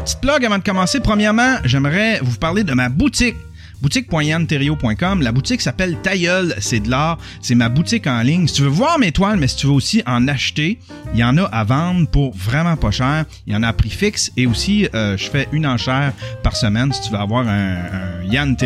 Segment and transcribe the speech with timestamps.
[0.00, 0.98] Trois petites blogs avant de commencer.
[0.98, 3.36] Premièrement, j'aimerais vous parler de ma boutique
[3.82, 5.20] boutique.yanterio.com.
[5.20, 7.18] La boutique s'appelle Tailleul, c'est de l'art.
[7.42, 8.46] C'est ma boutique en ligne.
[8.46, 10.78] Si tu veux voir mes toiles, mais si tu veux aussi en acheter,
[11.12, 13.26] il y en a à vendre pour vraiment pas cher.
[13.46, 16.56] Il y en a à prix fixe et aussi, euh, je fais une enchère par
[16.56, 18.56] semaine si tu veux avoir un, un Yann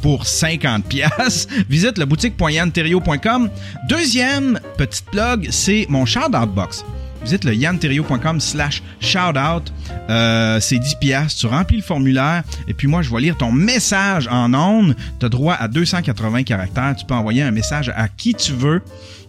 [0.00, 1.46] pour 50 pièces.
[1.68, 3.50] Visite la boutique.yanterio.com.
[3.88, 6.84] Deuxième petite blog, c'est mon shout-out box
[7.24, 9.72] visite le yanterio.com slash shoutout.
[10.10, 11.40] Euh, c'est 10 piastres.
[11.40, 14.96] Tu remplis le formulaire et puis moi, je vais lire ton message en ondes.
[15.20, 16.94] Tu as droit à 280 caractères.
[16.96, 18.82] Tu peux envoyer un message à qui tu veux.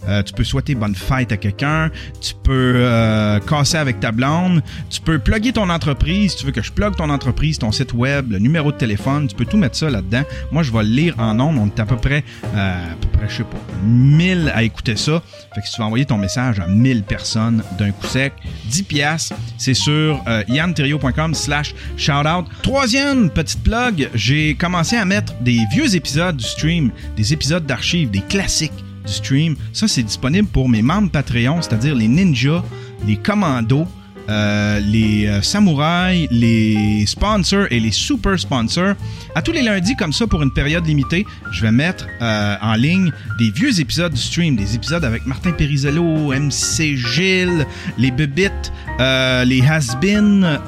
[0.08, 1.90] Euh, tu peux souhaiter bonne fête à quelqu'un.
[2.22, 4.62] Tu peux euh, casser avec ta blonde.
[4.90, 6.36] Tu peux plugger ton entreprise.
[6.36, 9.36] Tu veux que je plug ton entreprise, ton site web, le numéro de téléphone, tu
[9.36, 10.24] peux tout mettre ça là-dedans.
[10.52, 11.58] Moi, je vais le lire en ondes.
[11.58, 12.24] On est à peu près,
[12.56, 15.22] euh, à peu près, je sais pas, 1000 à écouter ça.
[15.54, 18.34] Fait que si tu veux envoyer ton message à 1000 personnes coup sec,
[18.66, 22.46] 10 piastres, c'est sur euh, yanterio.com slash shoutout.
[22.62, 28.10] Troisième petite plug, j'ai commencé à mettre des vieux épisodes du stream, des épisodes d'archives,
[28.10, 28.72] des classiques
[29.06, 29.56] du stream.
[29.74, 32.64] Ça, c'est disponible pour mes membres Patreon, c'est-à-dire les ninjas,
[33.06, 33.88] les commandos,
[34.30, 38.96] euh, les euh, samouraïs, les sponsors et les super sponsors.
[39.36, 42.76] À tous les lundis, comme ça, pour une période limitée, je vais mettre euh, en
[42.76, 47.66] ligne des vieux épisodes du stream, des épisodes avec Martin Perizello, MC Gilles,
[47.98, 50.60] les Bebites, les Has-Been.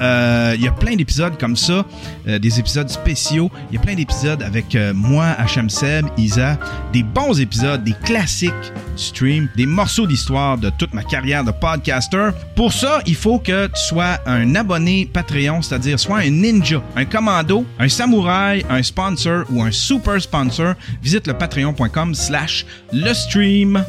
[0.56, 1.86] Il y a plein d'épisodes comme ça,
[2.26, 3.50] des épisodes spéciaux.
[3.70, 6.58] Il y a plein d'épisodes avec moi, HM Seb, Isa,
[6.92, 8.52] des bons épisodes, des classiques
[8.96, 12.30] du stream, des morceaux d'histoire de toute ma carrière de podcaster.
[12.54, 17.04] Pour ça, il faut que tu sois un abonné Patreon, c'est-à-dire soit un ninja, un
[17.04, 23.84] commando, un samouraï, un sponsor ou un super sponsor, visite le patreon.com slash le stream.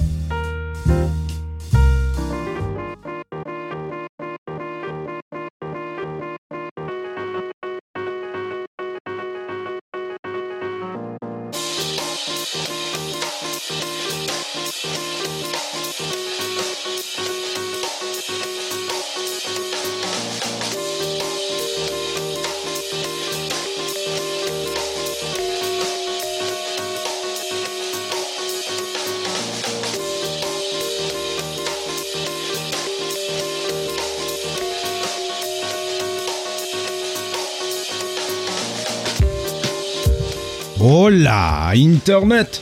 [40.99, 42.59] Hola, Internet!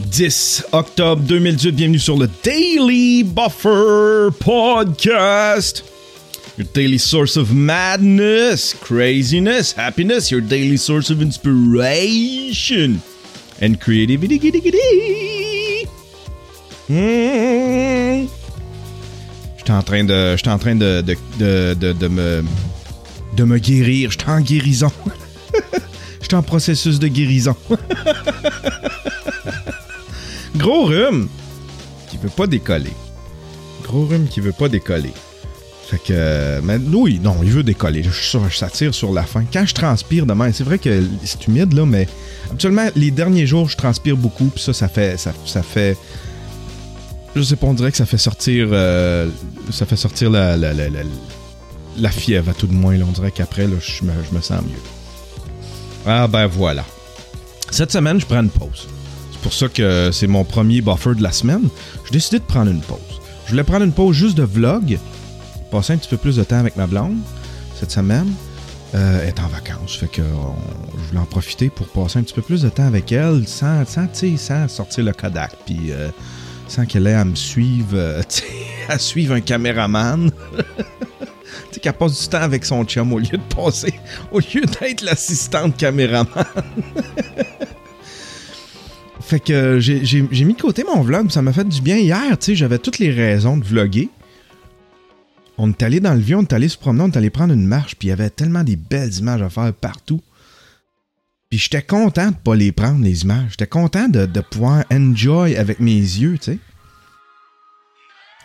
[0.00, 5.84] 10 octobre 2018, bienvenue sur le Daily Buffer Podcast.
[6.58, 13.00] Your daily source of madness, craziness, happiness, your daily source of inspiration
[13.62, 15.86] and creativity.
[16.88, 18.26] Hmm.
[19.56, 22.42] J'étais en train de, train de, de, de, de, de me,
[23.36, 24.10] de me guérir.
[24.10, 24.90] J'étais en guérison.
[26.32, 27.56] En processus de guérison.
[30.56, 31.28] Gros rhume
[32.08, 32.92] qui veut pas décoller.
[33.82, 35.12] Gros rhume qui veut pas décoller.
[35.88, 36.60] Fait que.
[36.60, 38.04] Mais oui, non, il veut décoller.
[38.04, 39.44] Je, je s'attire sur la fin.
[39.52, 42.06] Quand je transpire demain, c'est vrai que c'est humide là, mais
[42.48, 44.46] habituellement, les derniers jours, je transpire beaucoup.
[44.54, 45.18] Puis ça, ça fait.
[45.18, 45.96] Ça, ça fait.
[47.34, 48.68] Je sais pas, on dirait que ça fait sortir.
[48.70, 49.28] euh,
[49.72, 52.96] ça fait sortir la, la, fièvre à tout de moins.
[53.00, 54.99] On dirait qu'après, je me sens mieux.
[56.06, 56.84] Ah ben voilà.
[57.70, 58.88] Cette semaine, je prends une pause.
[59.32, 61.68] C'est pour ça que c'est mon premier buffer de la semaine.
[62.04, 62.98] J'ai décidé de prendre une pause.
[63.46, 64.98] Je voulais prendre une pause juste de vlog,
[65.70, 67.18] passer un petit peu plus de temps avec ma blonde
[67.78, 68.32] cette semaine.
[68.94, 72.34] Euh, elle est en vacances, fait que je voulais en profiter pour passer un petit
[72.34, 76.10] peu plus de temps avec elle sans, sans, sans sortir le Kodak, puis euh,
[76.66, 78.22] sans qu'elle ait à me suivre, euh,
[78.88, 80.30] à suivre un caméraman.
[81.72, 83.94] Sais, qu'elle passe du temps avec son chum au lieu de passer,
[84.32, 86.26] au lieu d'être l'assistante caméraman.
[89.20, 92.38] fait que euh, j'ai mis de côté mon vlog, ça m'a fait du bien hier,
[92.38, 94.08] tu sais, j'avais toutes les raisons de vlogger.
[95.58, 97.52] On est allé dans le vieux, on est allé se promener, on est allé prendre
[97.52, 100.20] une marche, puis il y avait tellement des belles images à faire partout.
[101.50, 103.50] Puis j'étais content de pas les prendre, les images.
[103.50, 106.58] J'étais content de, de pouvoir enjoy avec mes yeux, tu sais.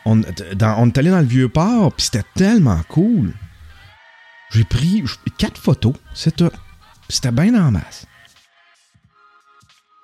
[0.05, 3.33] On, on est allé dans le vieux port, puis c'était tellement cool.
[4.51, 5.03] J'ai pris
[5.37, 8.05] quatre photos, C'était bien en masse.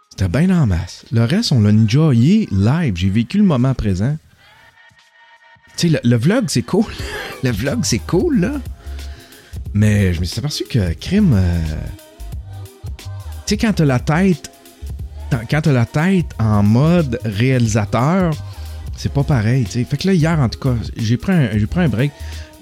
[0.09, 1.05] C'était bien en masse.
[1.11, 2.95] Le reste, on l'a enjoyé live.
[2.95, 4.17] J'ai vécu le moment présent.
[5.77, 6.85] Tu sais, le, le vlog, c'est cool.
[7.43, 8.53] le vlog, c'est cool, là.
[9.73, 11.33] Mais je me suis aperçu que crime.
[11.33, 11.63] euh,
[12.97, 13.03] Tu
[13.45, 14.51] sais, quand t'as la tête.
[15.49, 18.33] Quand t'as la tête en mode réalisateur,
[18.95, 19.83] C'est pas pareil, tu sais.
[19.83, 21.33] Fait que là, hier, en tout cas, j'ai pris
[21.67, 22.11] pris un break.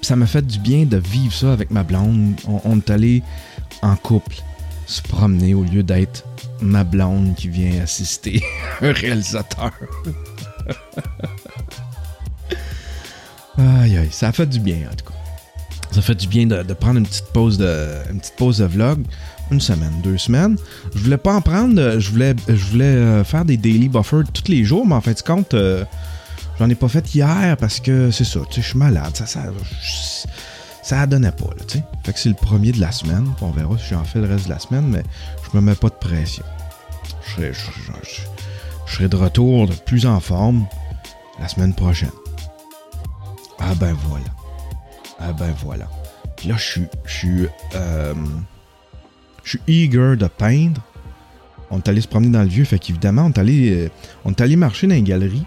[0.00, 2.34] Puis ça m'a fait du bien de vivre ça avec ma blonde.
[2.64, 3.22] On, est allé
[3.82, 4.36] en couple
[4.86, 6.24] se promener au lieu d'être
[6.62, 8.42] ma blonde qui vient assister
[8.80, 9.72] un réalisateur.
[13.58, 15.14] aïe aïe, ça a fait du bien en tout cas.
[15.92, 18.64] Ça fait du bien de, de prendre une petite pause de une petite pause de
[18.64, 19.04] vlog,
[19.50, 20.56] une semaine, deux semaines.
[20.94, 24.50] Je voulais pas en prendre, je voulais je voulais euh, faire des daily buffers tous
[24.50, 25.84] les jours, mais en fait compte euh,
[26.60, 29.44] j'en ai pas fait hier parce que c'est ça, je suis malade, ça ça
[30.82, 31.84] ça donnait pas, là, tu sais.
[32.04, 33.26] Fait que c'est le premier de la semaine.
[33.40, 35.02] On verra si j'en fais le reste de la semaine, mais
[35.44, 36.44] je me mets pas de pression.
[37.36, 37.52] Je
[38.86, 40.66] serai de retour de plus en forme
[41.40, 42.10] la semaine prochaine.
[43.58, 44.26] Ah ben voilà.
[45.18, 45.88] Ah ben voilà.
[46.36, 46.86] Puis là, je suis.
[47.04, 47.46] Je suis.
[47.74, 48.14] euh,
[49.44, 50.82] je suis eager de peindre.
[51.70, 53.90] On est allé se promener dans le vieux, fait qu'évidemment, on est allé, euh,
[54.24, 55.44] on est allé marcher dans les galeries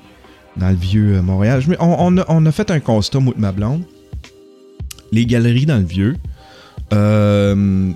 [0.58, 1.64] dans le vieux euh, Montréal.
[1.80, 3.84] On, a, fait un constat, moi ma blonde
[5.14, 6.16] les galeries dans le vieux.
[6.92, 7.92] Euh,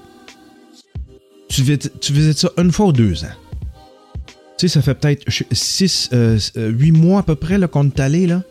[1.50, 3.36] tu, visites, ça une fois ou deux ans.
[4.58, 6.12] Tu sais, ça fait peut-être 6,
[6.56, 8.28] 8 mois à peu près qu'on est allé.
[8.28, 8.44] Là.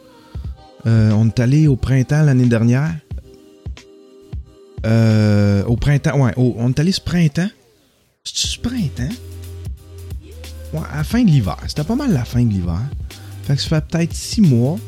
[0.86, 2.94] Euh, on est allé au printemps l'année dernière.
[4.84, 7.48] Euh, au printemps, ouais, on est allé ce printemps.
[8.24, 9.14] C'est-tu ce printemps?
[10.72, 11.56] Ouais, à la fin de l'hiver.
[11.66, 12.80] C'était pas mal la fin de l'hiver.
[13.46, 14.78] Fait que ça fait peut-être 6 mois.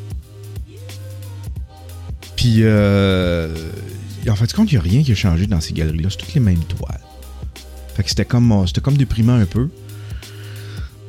[2.35, 3.55] Puis, euh,
[4.29, 6.09] en fait, compte, il n'y a rien qui a changé dans ces galeries-là.
[6.11, 7.01] C'est toutes les mêmes toiles.
[7.95, 9.69] Fait que c'était comme, c'était comme déprimant un peu.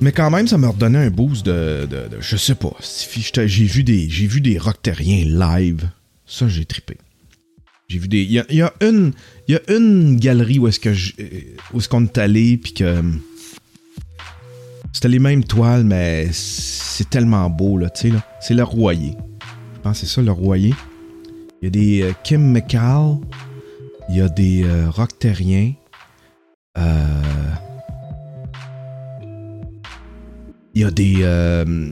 [0.01, 1.87] Mais quand même, ça m'a redonné un boost de,
[2.19, 2.75] je sais pas.
[2.79, 4.59] J'ai vu des, j'ai vu des
[5.25, 5.89] live.
[6.25, 6.97] Ça, j'ai trippé.
[7.87, 9.13] J'ai vu des, il y a, une,
[9.47, 10.89] il y a une galerie où est-ce que,
[11.73, 13.01] où est-ce qu'on est allé, puis que
[14.93, 18.23] c'était les mêmes toiles, mais c'est tellement beau là, tu sais là.
[18.39, 19.15] C'est le Royer.
[19.75, 20.73] Je pense que c'est ça le Royer.
[21.61, 23.17] Il y a des euh, Kim McCall.
[24.09, 25.73] Il y a des euh, Rock Terriens.
[26.77, 27.23] Euh,
[30.73, 31.17] il y a des.
[31.21, 31.91] euh,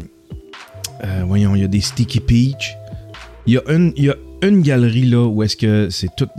[1.03, 2.75] euh, voyons, il y a des Sticky Peach.
[3.45, 6.31] Il y a une, y a une galerie là où est-ce que c'est toutes,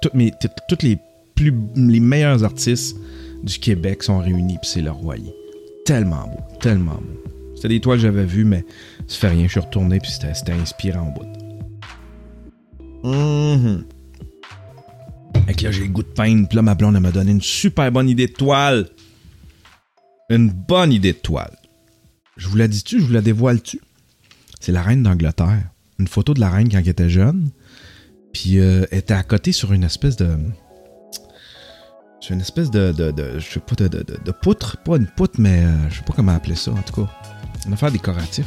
[0.00, 0.98] toutes les,
[1.34, 2.96] plus, les meilleurs artistes
[3.42, 5.34] du Québec sont réunis, puis c'est le Royer.
[5.84, 7.32] Tellement beau, tellement beau.
[7.54, 8.64] C'était des toiles que j'avais vues, mais
[9.06, 9.44] ça fait rien.
[9.44, 11.26] Je suis retourné, puis c'était inspirant au bout.
[15.46, 16.48] Fait que là, j'ai le goût de peindre.
[16.48, 18.88] Puis là, ma blonde, elle m'a donné une super bonne idée de toile.
[20.28, 21.56] Une bonne idée de toile.
[22.36, 23.80] Je vous la dis-tu, je vous la dévoile-tu?
[24.60, 25.70] C'est la reine d'Angleterre.
[25.98, 27.50] Une photo de la reine quand elle était jeune.
[28.32, 30.38] Puis euh, elle était à côté sur une espèce de.
[32.20, 32.92] Sur une espèce de.
[33.38, 34.76] je sais pas, de, de, poutre.
[34.78, 37.10] Pas une poutre, mais euh, je sais pas comment appeler ça, en tout cas.
[37.66, 38.46] Une affaire décoratif.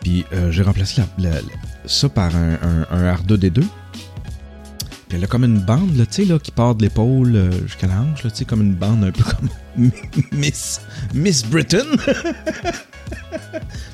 [0.00, 1.46] Puis euh, j'ai remplacé la- la- la-
[1.86, 3.60] ça par un, un, un R2D2.
[3.60, 7.50] Puis elle a comme une bande, là, tu sais, là, qui part de l'épaule euh,
[7.66, 9.50] jusqu'à la hanche, là, tu sais, comme une bande un peu comme
[10.32, 10.80] Miss,
[11.12, 11.84] Miss Britain.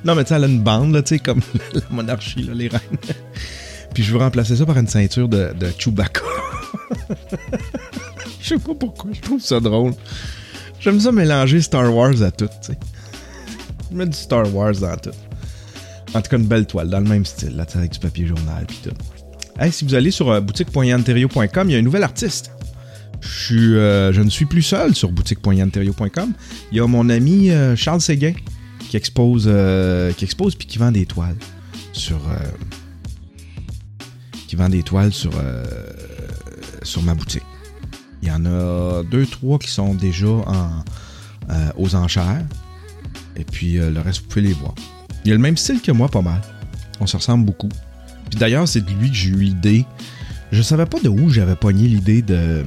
[0.05, 1.41] non, mais tu sais, elle a une bande, là, tu sais, comme
[1.75, 2.81] la monarchie, là, les reines.
[3.93, 6.21] Puis je veux remplacer ça par une ceinture de, de Chewbacca.
[8.41, 9.95] Je sais pas pourquoi, je trouve ça drôle.
[10.81, 12.79] J'aime ça mélanger Star Wars à tout, tu sais.
[13.91, 15.11] Je mets du Star Wars dans tout.
[16.15, 18.65] En tout cas, une belle toile, dans le même style, sais, avec du papier journal
[18.67, 18.95] puis tout.
[19.59, 22.53] Hey, si vous allez sur euh, boutique.yanterio.com, il y a un nouvel artiste.
[23.21, 26.33] Je, suis, euh, je ne suis plus seul sur boutique.yanterio.com.
[26.71, 28.35] Il y a mon ami euh, Charles Séguin
[28.89, 31.37] qui expose, euh, qui expose puis qui vend des toiles
[31.93, 32.21] sur,
[34.47, 35.33] qui vend des toiles sur,
[36.83, 37.43] sur ma boutique.
[38.23, 40.85] Il y en a deux, trois qui sont déjà en,
[41.51, 42.45] euh, aux enchères.
[43.37, 44.75] Et puis euh, le reste, vous pouvez les voir.
[45.25, 46.41] Il a le même style que moi, pas mal.
[47.01, 47.69] On se ressemble beaucoup.
[48.31, 49.87] Puis d'ailleurs, c'est de lui que j'ai eu l'idée.
[50.53, 52.65] Je savais pas de où j'avais pogné l'idée de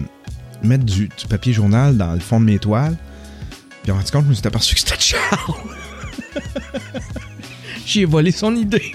[0.63, 2.95] mettre du, du papier journal dans le fond de mes toiles.
[3.83, 5.55] Puis en rendu compte, je me suis aperçu que c'était Charles.
[7.85, 8.91] J'ai volé son idée.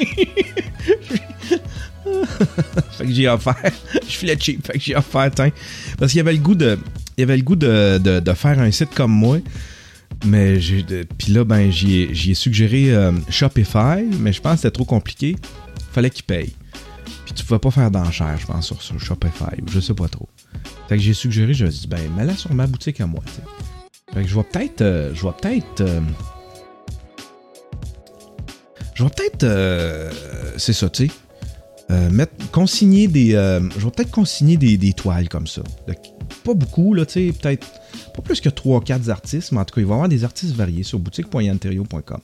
[3.07, 3.57] que j'ai offert.
[4.09, 4.67] Je filais cheap.
[4.67, 5.51] Fait que j'ai offert, tiens.
[5.99, 6.79] Parce qu'il y avait le goût de.
[7.17, 9.39] Il avait le goût de, de, faire un site comme moi.
[10.25, 10.85] Mais j'ai.
[11.19, 15.37] Puis là, ben, j'y ai, suggéré euh, Shopify, mais je pense que c'était trop compliqué.
[15.93, 16.55] Fallait qu'il paye.
[17.25, 20.29] Puis tu pouvais pas faire d'enchère, je pense, sur, Shopify, je sais pas trop.
[20.89, 23.23] Fait que j'ai suggéré, je me suis dit, ben, mets-la sur ma boutique à moi,
[23.27, 23.43] tu sais.
[24.15, 24.83] Fait que je vais peut-être.
[24.83, 25.81] euh, je vais peut-être.
[25.81, 26.01] euh,
[28.95, 30.59] je vais peut-être.
[30.59, 31.13] c'est ça, tu sais.
[31.91, 33.35] Euh, consigner des.
[33.35, 35.63] euh, je vais peut-être consigner des, des toiles comme ça.
[36.45, 37.33] Pas beaucoup, là, tu sais.
[37.33, 37.67] Peut-être.
[38.15, 40.55] Pas plus que 3-4 artistes, mais en tout cas, il va y avoir des artistes
[40.55, 42.21] variés sur boutique.yanterio.com.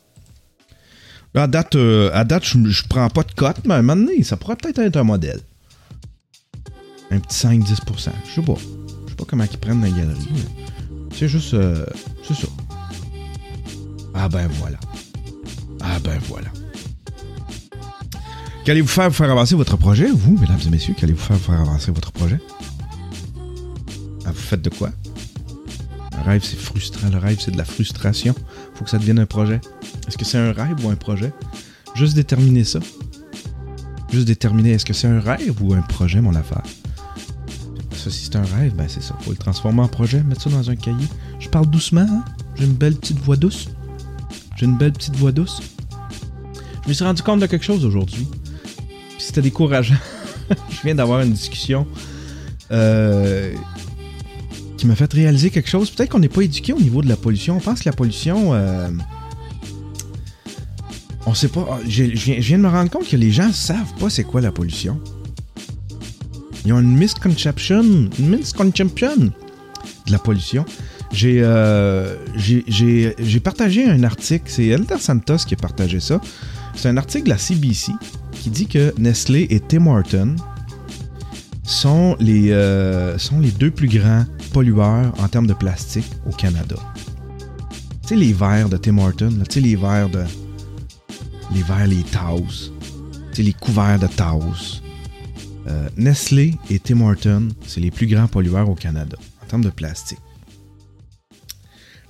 [1.34, 4.22] À date, euh, à date je, prends pas de cote, mais à un moment donné,
[4.22, 5.40] ça pourrait peut-être être un modèle.
[7.10, 8.10] Un petit 5-10%.
[8.26, 8.54] Je sais pas.
[9.06, 10.28] Je sais pas comment ils prennent la galerie.
[11.14, 11.54] C'est juste.
[11.54, 11.86] euh,
[12.26, 12.48] c'est ça.
[14.14, 14.78] Ah ben voilà.
[15.80, 16.48] Ah ben voilà.
[18.64, 20.94] Qu'allez-vous faire pour faire avancer votre projet, vous, mesdames et messieurs?
[20.96, 22.38] Qu'allez-vous faire faire avancer votre projet?
[24.24, 24.90] Ah, vous faites de quoi?
[26.16, 27.08] Un rêve, c'est frustrant.
[27.10, 28.34] Le rêve, c'est de la frustration.
[28.74, 29.60] Faut que ça devienne un projet.
[30.06, 31.32] Est-ce que c'est un rêve ou un projet?
[31.96, 32.78] Juste déterminer ça.
[34.12, 36.62] Juste déterminer est-ce que c'est un rêve ou un projet, mon affaire?
[37.96, 39.16] Ça, si c'est un rêve, ben c'est ça.
[39.22, 41.08] Faut le transformer en projet, mettre ça dans un cahier.
[41.40, 42.24] Je parle doucement, hein?
[42.54, 43.70] J'ai une belle petite voix douce.
[44.54, 45.60] J'ai une belle petite voix douce.
[46.84, 48.28] Je me suis rendu compte de quelque chose aujourd'hui.
[49.22, 49.94] C'était décourageant.
[50.70, 51.86] Je viens d'avoir une discussion
[52.72, 53.54] euh,
[54.76, 55.90] qui m'a fait réaliser quelque chose.
[55.90, 57.56] Peut-être qu'on n'est pas éduqué au niveau de la pollution.
[57.56, 58.52] On pense que la pollution.
[58.52, 58.90] euh,
[61.24, 61.68] on sait pas.
[61.70, 64.50] ah, Je viens, de me rendre compte que les gens savent pas c'est quoi la
[64.50, 64.98] pollution.
[66.64, 67.80] Ils ont une misconception,
[68.18, 70.64] une misconception de la pollution.
[71.12, 72.16] J'ai euh,
[73.44, 76.20] partagé un article, c'est Elder Santos qui a partagé ça.
[76.74, 77.92] C'est un article de la CBC
[78.42, 80.34] qui dit que Nestlé et Tim Horton
[81.62, 86.74] sont les, euh, sont les deux plus grands pollueurs en termes de plastique au Canada.
[88.02, 90.24] Tu sais, les verres de Tim Horton, tu sais, les verres de.
[91.54, 92.72] Les verres, les Taos.
[93.30, 94.82] Tu sais, les couverts de Taos.
[95.68, 99.70] Euh, Nestlé et Tim Horton, c'est les plus grands pollueurs au Canada en termes de
[99.70, 100.18] plastique.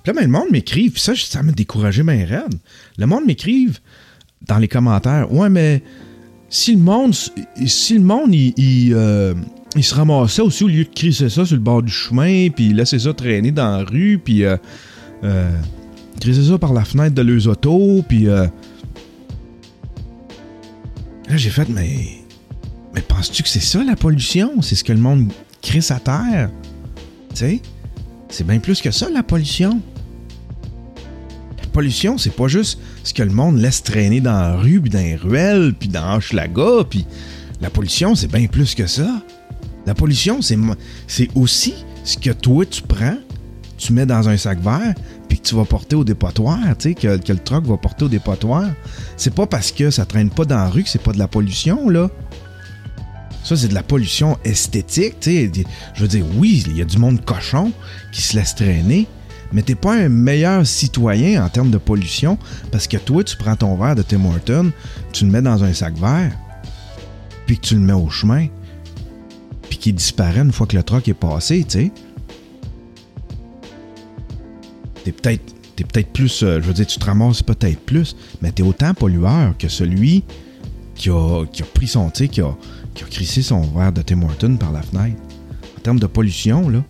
[0.01, 2.55] Puis là, ben, le monde puis ça, ça m'a découragé bien raide.
[2.97, 3.79] Le monde m'écrive
[4.47, 5.83] dans les commentaires, ouais, mais
[6.53, 7.15] si le monde,
[7.65, 9.33] si le monde, il, il, euh,
[9.75, 12.73] il se ramassait aussi au lieu de crisser ça sur le bord du chemin, puis
[12.73, 14.55] laisser ça traîner dans la rue, puis euh,
[15.23, 15.49] euh,
[16.21, 18.45] ça par la fenêtre de leurs autos, puis euh,
[21.27, 22.19] là j'ai fait, mais,
[22.93, 24.61] mais penses-tu que c'est ça la pollution?
[24.61, 25.31] C'est ce que le monde
[25.63, 26.51] crisse à terre,
[27.31, 27.61] tu sais?
[28.29, 29.81] C'est bien plus que ça la pollution.
[31.73, 34.91] La pollution, c'est pas juste ce que le monde laisse traîner dans la rue, puis
[34.91, 37.03] dans les ruelles, puis dans Hochelaga, puis
[37.61, 39.23] la pollution, c'est bien plus que ça.
[39.87, 43.17] La pollution, c'est aussi ce que toi, tu prends,
[43.79, 44.93] tu mets dans un sac vert,
[45.27, 48.69] puis que tu vas porter au dépotoir, que le truck va porter au dépotoir.
[49.17, 51.27] C'est pas parce que ça traîne pas dans la rue que c'est pas de la
[51.27, 52.07] pollution, là.
[53.43, 55.51] Ça, c'est de la pollution esthétique, tu sais.
[55.95, 57.71] Je veux dire, oui, il y a du monde cochon
[58.11, 59.07] qui se laisse traîner,
[59.53, 62.37] mais t'es pas un meilleur citoyen en termes de pollution
[62.71, 64.71] parce que toi, tu prends ton verre de Tim Horton,
[65.11, 66.31] tu le mets dans un sac vert,
[67.45, 68.47] puis que tu le mets au chemin,
[69.69, 71.91] puis qu'il disparaît une fois que le truck est passé, tu sais.
[75.03, 78.63] T'es peut-être peut-être plus, euh, je veux dire, tu te ramasses peut-être plus, mais t'es
[78.63, 80.23] autant pollueur que celui
[80.95, 82.55] qui a, pris son, qui a
[83.09, 85.21] crissé son verre de Tim Horton par la fenêtre.
[85.77, 86.83] En termes de pollution, là,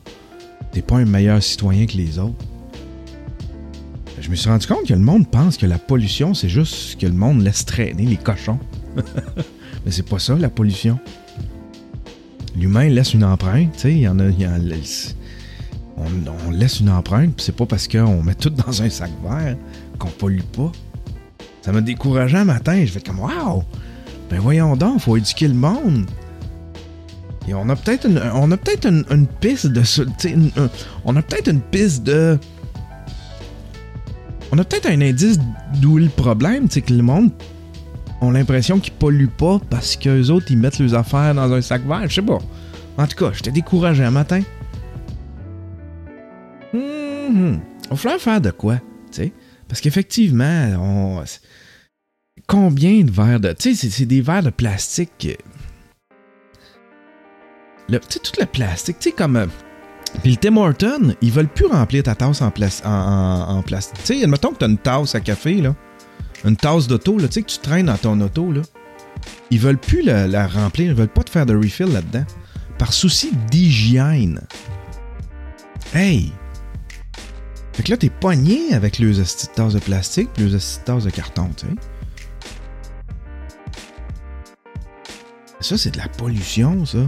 [0.72, 2.46] t'es pas un meilleur citoyen que les autres.
[4.24, 7.06] Je me suis rendu compte que le monde pense que la pollution, c'est juste que
[7.06, 8.58] le monde laisse traîner, les cochons.
[9.86, 10.98] Mais c'est pas ça, la pollution.
[12.56, 14.30] L'humain laisse une empreinte, tu sais, il y en a...
[14.30, 14.62] y en
[15.98, 19.58] on, laisse une empreinte, puis c'est pas parce qu'on met tout dans un sac vert
[20.00, 20.72] qu'on pollue pas.
[21.62, 23.65] Ça m'a découragé un matin, je fais comme «Wow!
[24.30, 26.06] Ben voyons donc, faut éduquer le monde!»
[27.50, 29.84] Et on a peut-être une, on a peut-être une, piste de...
[31.03, 32.39] on a peut-être une piste de...
[34.55, 35.39] On a peut-être un indice
[35.81, 37.31] d'où le problème, c'est que le monde
[38.22, 41.81] ont l'impression qu'ils polluent pas parce qu'eux autres, ils mettent leurs affaires dans un sac
[41.88, 42.07] vert.
[42.07, 42.38] Je sais pas.
[43.00, 44.41] En tout cas, j'étais découragé un matin.
[46.72, 47.62] Mhm.
[47.89, 48.83] On va faire de quoi, tu
[49.24, 49.33] sais?
[49.67, 51.24] Parce qu'effectivement, on...
[52.45, 53.53] Combien de verres de...
[53.53, 55.10] Tu sais, c'est- des verres de plastique...
[55.17, 55.29] que-
[57.89, 59.48] Le, tu sais, tout le plastique, tu sais, comme...
[60.22, 63.98] Puis le Tim Horton, ils veulent plus remplir ta tasse en, plas- en, plastique.
[64.05, 65.75] Tu sais, admettons que t'as une tasse à café, là.
[66.46, 68.62] Une tasse d'auto, là, tu sais, que tu traînes dans ton auto, là.
[69.50, 72.25] Ils veulent plus la, remplir, ils veulent pas te faire de refill là-dedans.
[72.77, 74.41] Par souci d'hygiène.
[75.93, 76.32] Hey!
[77.74, 79.13] Fait que là, t'es pogné avec les
[79.55, 81.74] tasses de plastique puis les tasses de carton, tu sais.
[85.60, 87.00] Ça, c'est de la pollution, ça.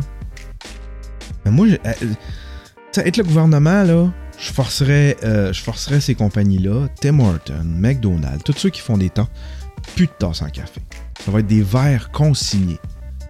[1.44, 2.08] Mais moi, je- euh, tu
[3.02, 8.54] être le gouvernement, là, je forcerais, euh, je forcerais ces compagnies-là, Tim Horton, McDonald's, tous
[8.58, 9.28] ceux qui font des tasses,
[9.96, 10.82] plus de tasses en café.
[11.24, 12.80] Ça va être des verres consignés.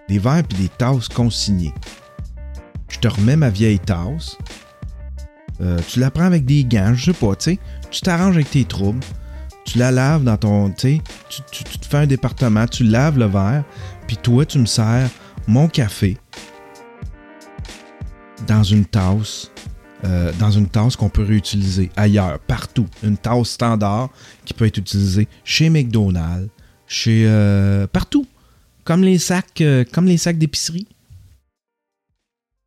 [0.08, 1.72] Des verres puis des tasses consignées.
[2.88, 4.36] Je te remets ma vieille tasse.
[5.60, 7.58] Euh, tu la prends avec des gants, je sais pas, tu
[8.02, 9.00] t'arranges avec tes troubles.
[9.64, 10.70] Tu la laves dans ton.
[10.70, 13.64] Tu- tu te fais un département, tu laves le verre,
[14.06, 15.08] puis toi, tu me sers
[15.48, 16.16] mon café
[18.46, 19.50] dans une tasse.
[20.04, 22.86] Euh, dans une tasse qu'on peut réutiliser ailleurs, partout.
[23.02, 24.10] Une tasse standard
[24.44, 26.50] qui peut être utilisée chez McDonald's,
[26.86, 27.24] chez.
[27.26, 28.26] euh, partout.
[28.84, 30.86] Comme les sacs, euh, comme les sacs d'épicerie.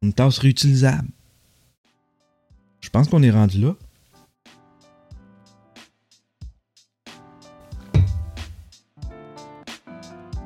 [0.01, 1.07] Une tasse réutilisable.
[2.81, 3.75] Je pense qu'on est rendu là.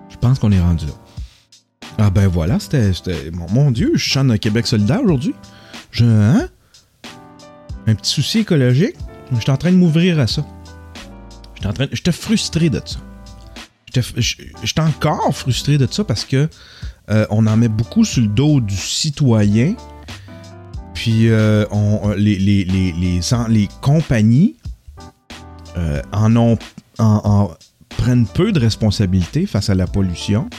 [0.10, 0.94] Je pense qu'on est rendu là.
[1.98, 2.92] Ah ben voilà, c'était...
[3.32, 5.36] Mon, mon Dieu, je chante Québec solidaire aujourd'hui.
[5.92, 6.06] Je...
[6.06, 6.50] Hein?
[7.88, 8.96] Un petit souci écologique.
[9.32, 10.46] Je suis en train de m'ouvrir à ça.
[11.56, 11.88] J'étais en train...
[11.92, 13.00] J'étais frustré de ça.
[13.94, 14.08] J'étais
[14.64, 16.50] j'étais encore frustré de ça parce que
[17.10, 19.76] euh, on en met beaucoup sur le dos du citoyen.
[20.94, 24.56] Puis euh, on, les, les, les, les, les compagnies
[25.78, 26.58] euh, en ont
[27.00, 27.52] en, en
[27.90, 30.50] prennent peu de responsabilité face à la pollution.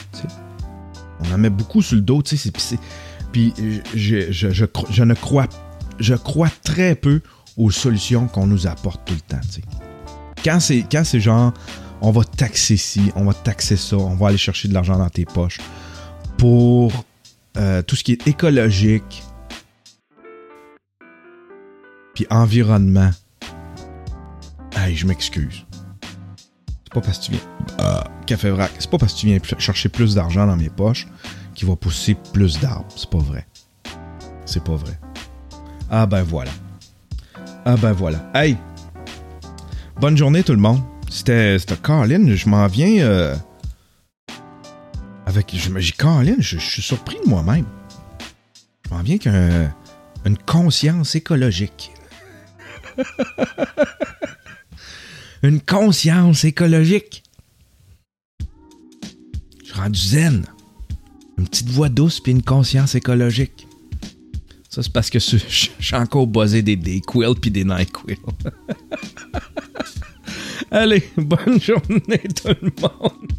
[1.21, 2.21] On en met beaucoup sur le dos,
[3.31, 3.53] Puis
[3.95, 5.47] je, je, je, je ne crois
[5.99, 7.21] je crois très peu
[7.57, 9.41] aux solutions qu'on nous apporte tout le temps.
[10.43, 11.53] Quand c'est quand c'est genre
[12.01, 15.09] on va taxer ci, on va taxer ça, on va aller chercher de l'argent dans
[15.09, 15.59] tes poches
[16.37, 16.91] pour
[17.57, 19.23] euh, tout ce qui est écologique,
[22.13, 23.11] puis environnement.
[24.75, 25.65] Hey, je m'excuse.
[26.83, 27.41] C'est pas parce que tu viens.
[27.77, 31.07] Ah, Café Vrac, c'est pas parce que tu viens chercher plus d'argent dans mes poches
[31.53, 32.85] qu'il va pousser plus d'arbres.
[32.95, 33.47] C'est pas vrai.
[34.45, 34.99] C'est pas vrai.
[35.97, 36.51] Ah ben voilà.
[37.63, 38.29] Ah ben voilà.
[38.33, 38.57] Hey!
[39.95, 40.81] Bonne journée tout le monde.
[41.09, 43.33] C'était Colin, je m'en viens euh,
[45.25, 47.63] avec je me- je, suis surpris de moi-même.
[48.85, 51.93] Je m'en viens qu'une conscience écologique.
[55.43, 57.23] une conscience écologique.
[59.61, 60.45] Je suis rendu zen.
[61.37, 63.65] Une petite voix douce puis une conscience écologique.
[64.75, 68.17] Ça, c'est parce que je, suis encore buzzé des, quills puis des NyQuil.
[70.69, 73.31] Allez, bonne journée tout le monde.